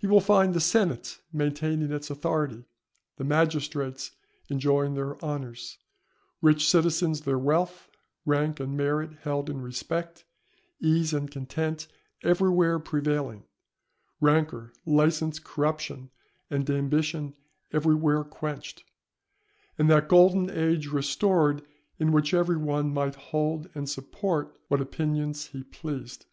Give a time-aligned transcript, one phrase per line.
[0.00, 2.64] He will find the senate maintaining its authority,
[3.16, 4.10] the magistrates
[4.48, 5.78] enjoying their honours,
[6.40, 7.88] rich citizens their wealth,
[8.26, 10.24] rank and merit held in respect,
[10.80, 11.86] ease and content
[12.24, 13.44] everywhere prevailing,
[14.20, 16.10] rancour, licence, corruption
[16.50, 17.36] and ambition
[17.72, 18.82] everywhere quenched,
[19.78, 21.62] and that golden age restored
[22.00, 26.26] in which every one might hold and support what opinions he pleased.